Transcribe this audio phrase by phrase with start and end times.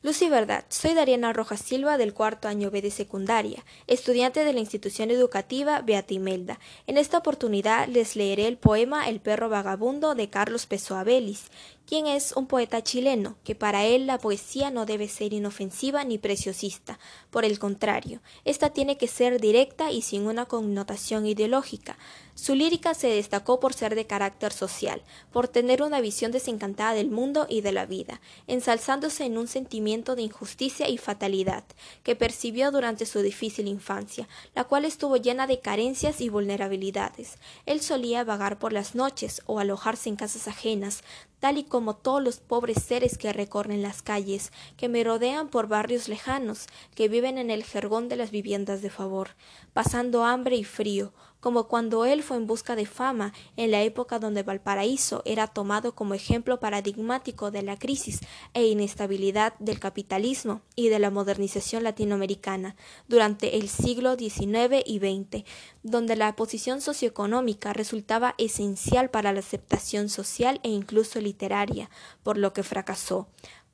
[0.00, 4.60] Lucy Verdad, soy Dariana Rojas Silva del cuarto año B de secundaria, estudiante de la
[4.60, 6.60] institución educativa Beata Imelda.
[6.86, 11.46] En esta oportunidad les leeré el poema El perro vagabundo de Carlos Pessoa Vélez,
[11.88, 16.18] quien es un poeta chileno, que para él la poesía no debe ser inofensiva ni
[16.18, 16.98] preciosista.
[17.30, 21.96] Por el contrario, esta tiene que ser directa y sin una connotación ideológica.
[22.34, 27.10] Su lírica se destacó por ser de carácter social, por tener una visión desencantada del
[27.10, 31.64] mundo y de la vida, ensalzándose en un sentimiento de injusticia y fatalidad
[32.02, 37.38] que percibió durante su difícil infancia, la cual estuvo llena de carencias y vulnerabilidades.
[37.64, 41.02] Él solía vagar por las noches o alojarse en casas ajenas,
[41.40, 45.68] tal y como todos los pobres seres que recorren las calles, que me rodean por
[45.68, 49.30] barrios lejanos, que viven en el jergón de las viviendas de favor,
[49.72, 54.18] pasando hambre y frío, como cuando él fue en busca de fama en la época
[54.18, 58.20] donde Valparaíso era tomado como ejemplo paradigmático de la crisis
[58.54, 65.44] e inestabilidad del capitalismo y de la modernización latinoamericana durante el siglo XIX y XX,
[65.82, 71.90] donde la posición socioeconómica resultaba esencial para la aceptación social e incluso literaria,
[72.22, 73.28] por lo que fracasó.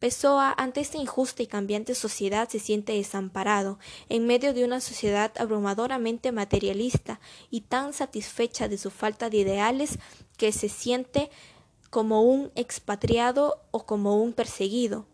[0.05, 3.79] Pessoa, ante esta injusta y cambiante sociedad, se siente desamparado,
[4.11, 9.99] en medio de una sociedad abrumadoramente materialista y tan satisfecha de su falta de ideales
[10.37, 11.31] que se siente
[11.89, 15.07] como un expatriado o como un perseguido,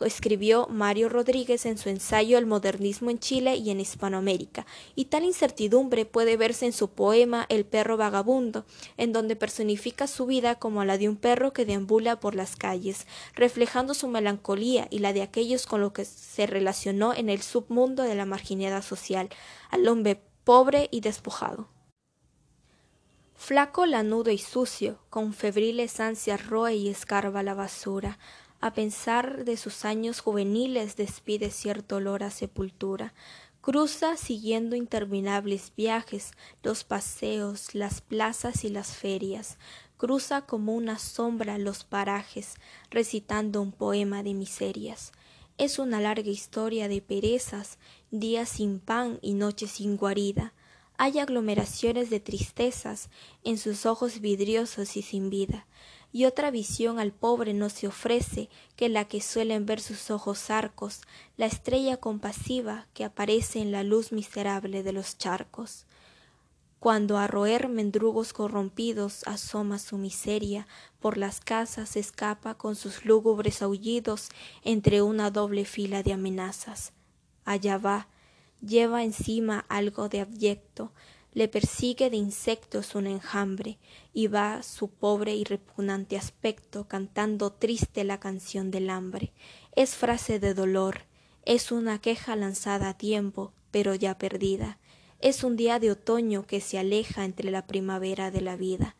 [0.00, 5.24] escribió Mario Rodríguez en su ensayo El modernismo en Chile y en Hispanoamérica, y tal
[5.24, 10.84] incertidumbre puede verse en su poema El perro vagabundo, en donde personifica su vida como
[10.84, 15.22] la de un perro que deambula por las calles, reflejando su melancolía y la de
[15.22, 19.28] aquellos con los que se relacionó en el submundo de la marginidad social,
[19.70, 21.68] al hombre pobre y despojado.
[23.34, 28.18] Flaco, lanudo y sucio, con febriles ansias roe y escarba la basura,
[28.64, 33.12] a pensar de sus años juveniles despide cierto olor a sepultura.
[33.60, 36.30] Cruza siguiendo interminables viajes,
[36.62, 39.58] los paseos, las plazas y las ferias.
[39.98, 42.54] Cruza como una sombra los parajes,
[42.88, 45.12] recitando un poema de miserias.
[45.58, 47.78] Es una larga historia de perezas,
[48.10, 50.54] días sin pan y noches sin guarida.
[50.96, 53.10] Hay aglomeraciones de tristezas
[53.42, 55.66] en sus ojos vidriosos y sin vida
[56.14, 60.48] y otra visión al pobre no se ofrece que la que suelen ver sus ojos
[60.48, 61.00] arcos,
[61.36, 65.86] la estrella compasiva que aparece en la luz miserable de los charcos.
[66.78, 70.68] Cuando a roer mendrugos corrompidos asoma su miseria,
[71.00, 74.28] por las casas escapa con sus lúgubres aullidos
[74.62, 76.92] entre una doble fila de amenazas.
[77.44, 78.06] Allá va,
[78.64, 80.92] lleva encima algo de abyecto,
[81.34, 83.78] le persigue de insectos un enjambre,
[84.12, 89.32] y va su pobre y repugnante aspecto cantando triste la canción del hambre.
[89.74, 91.02] Es frase de dolor,
[91.44, 94.78] es una queja lanzada a tiempo, pero ya perdida.
[95.18, 98.94] Es un día de otoño que se aleja entre la primavera de la vida.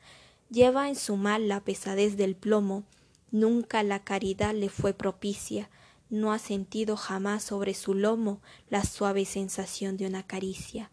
[0.50, 2.82] Lleva en su mal la pesadez del plomo,
[3.30, 5.70] nunca la caridad le fue propicia,
[6.10, 10.90] no ha sentido jamás sobre su lomo la suave sensación de una caricia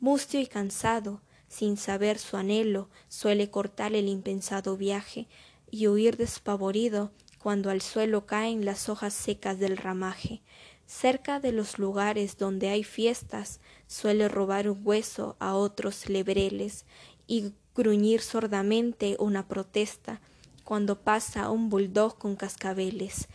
[0.00, 5.26] mustio y cansado, sin saber su anhelo, suele cortar el impensado viaje
[5.70, 10.42] y huir despavorido cuando al suelo caen las hojas secas del ramaje.
[10.86, 16.84] Cerca de los lugares donde hay fiestas, suele robar un hueso a otros lebreles
[17.26, 20.20] y gruñir sordamente una protesta
[20.64, 23.28] cuando pasa un bulldog con cascabeles.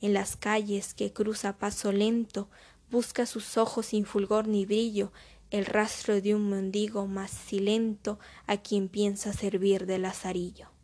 [0.00, 2.48] En las calles que cruza paso lento,
[2.90, 5.12] busca sus ojos sin fulgor ni brillo
[5.56, 10.75] el rastro de un mendigo más silento a quien piensa servir de lazarillo.